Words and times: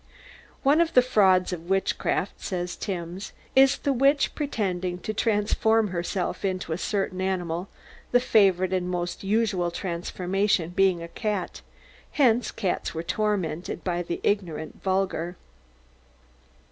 "One 0.63 0.81
of 0.81 0.93
the 0.93 1.03
frauds 1.03 1.53
of 1.53 1.69
witchcraft," 1.69 2.41
says 2.41 2.75
Timbs, 2.75 3.33
"is 3.55 3.77
the 3.77 3.93
witch 3.93 4.33
pretending 4.33 4.97
to 4.97 5.13
transform 5.13 5.89
herself 5.89 6.43
into 6.43 6.73
a 6.73 6.77
certain 6.79 7.21
animal, 7.21 7.69
the 8.11 8.19
favourite 8.19 8.73
and 8.73 8.89
most 8.89 9.23
usual 9.23 9.69
transformation 9.69 10.71
being 10.71 11.03
a 11.03 11.07
cat; 11.07 11.61
hence 12.13 12.49
cats 12.49 12.95
were 12.95 13.03
tormented 13.03 13.83
by 13.83 14.01
the 14.01 14.19
ignorant 14.23 14.81
vulgar." 14.81 15.35